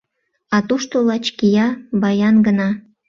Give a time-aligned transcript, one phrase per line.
[0.55, 1.67] А тушто лач кия
[2.01, 2.69] баян гына.